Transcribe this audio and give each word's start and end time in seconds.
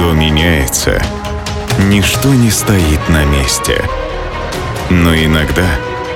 Все 0.00 0.14
меняется. 0.14 0.98
Ничто 1.90 2.32
не 2.32 2.50
стоит 2.50 3.06
на 3.10 3.22
месте. 3.26 3.84
Но 4.88 5.14
иногда 5.14 5.66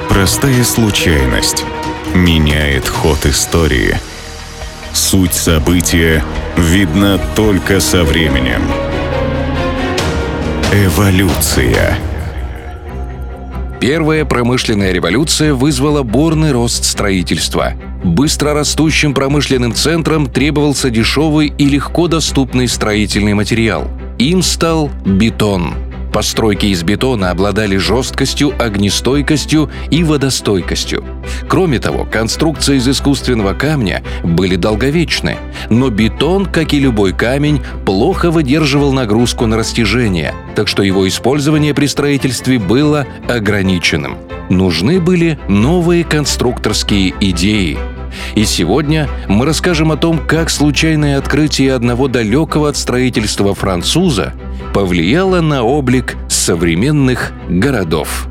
простая 0.09 0.65
случайность 0.65 1.67
меняет 2.15 2.89
ход 2.89 3.27
истории. 3.27 3.99
Суть 4.95 5.35
события 5.35 6.25
видна 6.57 7.19
только 7.37 7.79
со 7.79 8.05
временем. 8.05 8.63
Эволюция. 10.73 11.99
Первая 13.83 14.25
промышленная 14.25 14.93
революция 14.93 15.53
вызвала 15.53 16.03
бурный 16.03 16.53
рост 16.53 16.87
строительства. 16.87 17.75
Быстро 18.05 18.53
растущим 18.53 19.15
промышленным 19.15 19.75
центрам 19.75 20.27
требовался 20.27 20.91
дешевый 20.91 21.53
и 21.57 21.67
легко 21.67 22.07
доступный 22.07 22.69
строительный 22.69 23.35
материал. 23.35 23.91
Им 24.19 24.43
стал 24.43 24.91
бетон– 25.05 25.75
Постройки 26.15 26.67
из 26.67 26.85
бетона 26.85 27.33
обладали 27.33 27.77
жесткостью, 27.77 28.53
огнестойкостью 28.57 29.69
и 29.91 30.05
водостойкостью. 30.05 31.03
Кроме 31.49 31.81
того, 31.81 32.05
конструкции 32.05 32.77
из 32.77 32.89
искусственного 32.89 33.53
камня 33.53 34.01
были 34.23 34.55
долговечны, 34.55 35.39
но 35.71 35.91
бетон, 35.91 36.47
как 36.47 36.73
и 36.73 36.79
любой 36.79 37.15
камень, 37.15 37.61
плохо 37.85 38.31
выдерживал 38.31 38.93
нагрузку 38.93 39.47
на 39.47 39.57
растяжение, 39.57 40.33
так 40.55 40.69
что 40.69 40.85
его 40.85 41.09
использование 41.09 41.75
при 41.75 41.87
строительстве 41.87 42.61
было 42.61 43.09
ограниченным. 43.29 44.17
Нужны 44.51 45.01
были 45.01 45.37
новые 45.49 46.05
конструкторские 46.05 47.13
идеи– 47.19 47.77
и 48.35 48.45
сегодня 48.45 49.09
мы 49.29 49.47
расскажем 49.47 49.93
о 49.93 49.97
том, 49.97 50.19
как 50.19 50.51
случайное 50.51 51.19
открытие 51.19 51.75
одного 51.75 52.09
далекого 52.09 52.69
от 52.69 52.77
строительства 52.77 53.55
француза 53.55 54.35
повлияло 54.73 55.41
на 55.41 55.63
облик 55.63 56.17
современных 56.29 57.33
городов. 57.49 58.29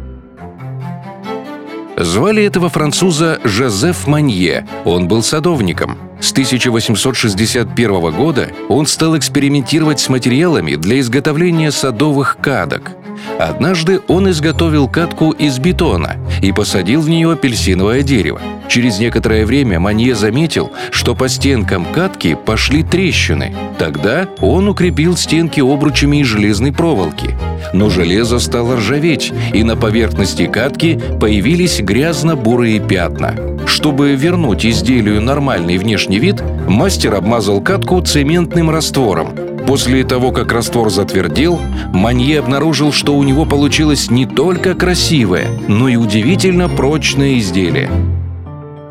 Звали 1.96 2.44
этого 2.44 2.70
француза 2.70 3.40
Жозеф 3.44 4.08
Манье. 4.08 4.68
Он 4.84 5.08
был 5.08 5.22
садовником. 5.22 5.98
С 6.20 6.32
1861 6.32 8.12
года 8.12 8.50
он 8.68 8.88
стал 8.88 9.18
экспериментировать 9.18 10.00
с 10.00 10.10
материалами 10.10 10.76
для 10.76 11.00
изготовления 11.00 11.72
садовых 11.72 12.38
кадок– 12.42 12.92
Однажды 13.40 14.02
он 14.08 14.30
изготовил 14.30 14.88
катку 14.88 15.32
из 15.32 15.60
бетона 15.60 16.18
и 16.42 16.52
посадил 16.52 17.02
в 17.02 17.10
нее 17.10 17.32
апельсиновое 17.32 18.04
дерево. 18.04 18.42
Через 18.70 19.00
некоторое 19.00 19.46
время 19.46 19.80
Манье 19.80 20.16
заметил, 20.16 20.72
что 20.92 21.16
по 21.16 21.28
стенкам 21.28 21.86
катки 21.86 22.36
пошли 22.36 22.84
трещины. 22.84 23.54
Тогда 23.78 24.28
он 24.40 24.68
укрепил 24.68 25.18
стенки 25.18 25.60
обручами 25.60 26.18
из 26.22 26.28
железной 26.28 26.72
проволоки. 26.72 27.36
Но 27.74 27.90
железо 27.90 28.40
стало 28.40 28.78
ржаветь, 28.78 29.32
и 29.54 29.64
на 29.64 29.76
поверхности 29.76 30.46
катки 30.46 31.00
появились 31.20 31.80
грязно-бурые 31.80 32.80
пятна. 32.80 33.36
Чтобы 33.66 34.16
вернуть 34.16 34.66
изделию 34.66 35.22
нормальный 35.22 35.78
внешний 35.78 36.20
вид, 36.20 36.42
мастер 36.68 37.16
обмазал 37.16 37.62
катку 37.62 38.02
цементным 38.02 38.70
раствором, 38.70 39.30
После 39.68 40.04
того, 40.04 40.32
как 40.32 40.52
раствор 40.52 40.90
затвердел, 40.90 41.60
Манье 41.94 42.40
обнаружил, 42.40 42.92
что 42.92 43.16
у 43.16 43.24
него 43.24 43.46
получилось 43.46 44.12
не 44.12 44.26
только 44.26 44.76
красивое, 44.76 45.48
но 45.68 45.88
и 45.88 45.96
удивительно 45.96 46.68
прочное 46.70 47.40
изделие. 47.40 47.90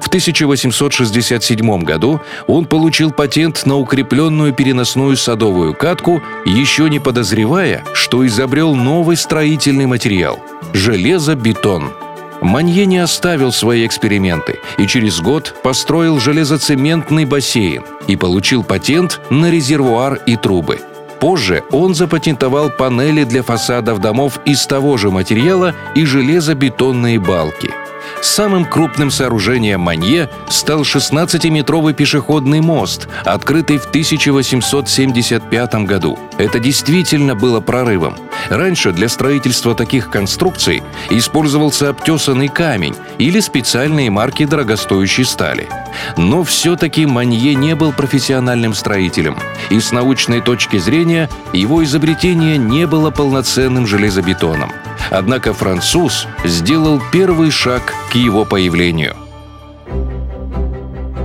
В 0.00 0.08
1867 0.08 1.82
году 1.84 2.20
он 2.46 2.66
получил 2.66 3.12
патент 3.12 3.64
на 3.64 3.76
укрепленную 3.76 4.52
переносную 4.52 5.16
садовую 5.16 5.74
катку, 5.74 6.20
еще 6.44 6.90
не 6.90 6.98
подозревая, 6.98 7.84
что 7.94 8.26
изобрел 8.26 8.74
новый 8.74 9.16
строительный 9.16 9.86
материал– 9.86 10.38
железобетон– 10.72 11.92
Манье 12.42 12.86
не 12.86 12.98
оставил 12.98 13.52
свои 13.52 13.86
эксперименты 13.86 14.58
и 14.76 14.86
через 14.86 15.20
год 15.20 15.54
построил 15.62 16.18
железоцементный 16.18 17.24
бассейн 17.24 17.84
и 18.08 18.16
получил 18.16 18.64
патент 18.64 19.20
на 19.30 19.50
резервуар 19.50 20.20
и 20.26 20.36
трубы. 20.36 20.80
Позже 21.20 21.62
он 21.70 21.94
запатентовал 21.94 22.68
панели 22.70 23.22
для 23.22 23.44
фасадов 23.44 24.00
домов 24.00 24.40
из 24.44 24.66
того 24.66 24.96
же 24.96 25.10
материала 25.10 25.72
и 25.94 26.04
железобетонные 26.04 27.20
балки– 27.20 27.70
Самым 28.22 28.64
крупным 28.64 29.10
сооружением 29.10 29.80
Манье 29.80 30.30
стал 30.48 30.82
16-метровый 30.82 31.92
пешеходный 31.92 32.60
мост, 32.60 33.08
открытый 33.24 33.78
в 33.78 33.86
1875 33.86 35.74
году. 35.86 36.16
Это 36.38 36.60
действительно 36.60 37.34
было 37.34 37.60
прорывом. 37.60 38.14
Раньше 38.48 38.92
для 38.92 39.08
строительства 39.08 39.74
таких 39.74 40.08
конструкций 40.08 40.84
использовался 41.10 41.88
обтесанный 41.88 42.46
камень 42.46 42.94
или 43.18 43.40
специальные 43.40 44.10
марки 44.10 44.44
дорогостоящей 44.44 45.24
стали. 45.24 45.68
Но 46.16 46.44
все-таки 46.44 47.06
Манье 47.06 47.56
не 47.56 47.74
был 47.74 47.92
профессиональным 47.92 48.74
строителем, 48.74 49.36
и 49.68 49.80
с 49.80 49.90
научной 49.90 50.40
точки 50.40 50.78
зрения 50.78 51.28
его 51.52 51.82
изобретение 51.82 52.56
не 52.56 52.86
было 52.86 53.10
полноценным 53.10 53.84
железобетоном. 53.84 54.70
Однако 55.10 55.52
француз 55.52 56.26
сделал 56.44 57.02
первый 57.12 57.50
шаг 57.50 57.94
к 58.12 58.14
его 58.14 58.44
появлению. 58.44 59.14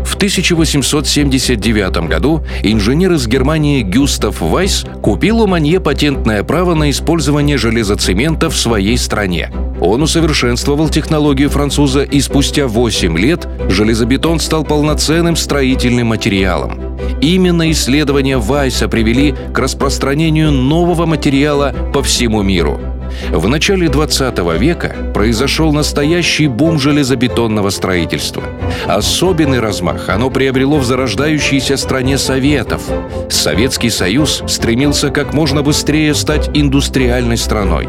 В 0.05 0.15
1879 0.15 2.07
году 2.07 2.45
инженер 2.63 3.11
из 3.11 3.27
Германии 3.27 3.81
Гюстав 3.81 4.39
Вайс 4.39 4.85
купил 5.03 5.41
у 5.41 5.47
Манье 5.47 5.81
патентное 5.81 6.43
право 6.43 6.75
на 6.75 6.89
использование 6.89 7.57
железоцемента 7.57 8.49
в 8.49 8.55
своей 8.55 8.97
стране. 8.97 9.51
Он 9.81 10.01
усовершенствовал 10.01 10.87
технологию 10.87 11.49
француза, 11.49 12.03
и 12.03 12.21
спустя 12.21 12.67
8 12.67 13.17
лет 13.17 13.47
железобетон 13.67 14.39
стал 14.39 14.63
полноценным 14.63 15.35
строительным 15.35 16.07
материалом. 16.07 16.97
Именно 17.19 17.69
исследования 17.71 18.37
Вайса 18.37 18.87
привели 18.87 19.35
к 19.53 19.59
распространению 19.59 20.51
нового 20.53 21.05
материала 21.05 21.75
по 21.93 22.01
всему 22.01 22.43
миру– 22.43 22.79
в 23.31 23.47
начале 23.47 23.89
20 23.89 24.37
века 24.59 24.95
произошел 25.13 25.71
настоящий 25.73 26.47
бум 26.47 26.79
железобетонного 26.79 27.69
строительства. 27.69 28.43
Особенный 28.85 29.59
размах 29.59 30.09
оно 30.09 30.29
приобрело 30.29 30.77
в 30.77 30.85
зарождающейся 30.85 31.77
стране 31.77 32.17
Советов. 32.17 32.81
Советский 33.29 33.89
Союз 33.89 34.43
стремился 34.47 35.09
как 35.09 35.33
можно 35.33 35.63
быстрее 35.63 36.13
стать 36.13 36.49
индустриальной 36.53 37.37
страной. 37.37 37.87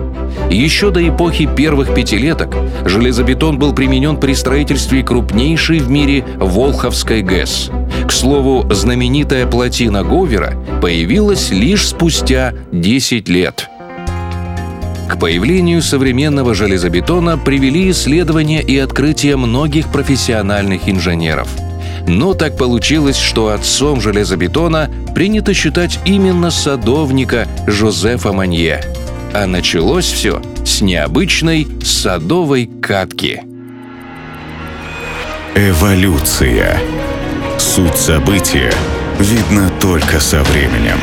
Еще 0.50 0.90
до 0.90 1.06
эпохи 1.06 1.48
первых 1.54 1.94
пятилеток 1.94 2.54
железобетон 2.84 3.58
был 3.58 3.74
применен 3.74 4.16
при 4.16 4.34
строительстве 4.34 5.02
крупнейшей 5.02 5.78
в 5.78 5.90
мире 5.90 6.24
Волховской 6.36 7.22
ГЭС. 7.22 7.70
К 8.06 8.12
слову, 8.12 8.66
знаменитая 8.72 9.46
плотина 9.46 10.02
Говера 10.02 10.54
появилась 10.80 11.50
лишь 11.50 11.86
спустя 11.86 12.54
10 12.72 13.28
лет– 13.28 13.68
появлению 15.18 15.82
современного 15.82 16.54
железобетона 16.54 17.36
привели 17.36 17.90
исследования 17.90 18.62
и 18.62 18.78
открытия 18.78 19.36
многих 19.36 19.88
профессиональных 19.90 20.88
инженеров. 20.88 21.48
Но 22.06 22.34
так 22.34 22.56
получилось, 22.56 23.18
что 23.18 23.48
отцом 23.48 24.00
железобетона 24.00 24.90
принято 25.14 25.52
считать 25.52 25.98
именно 26.04 26.50
садовника 26.50 27.46
Жозефа 27.66 28.32
Манье. 28.32 28.82
А 29.34 29.46
началось 29.46 30.06
все 30.06 30.40
с 30.64 30.80
необычной 30.80 31.68
садовой 31.84 32.70
катки. 32.80 33.42
Эволюция. 35.54 36.80
Суть 37.58 37.96
события 37.96 38.72
видна 39.18 39.70
только 39.80 40.20
со 40.20 40.42
временем. 40.44 40.98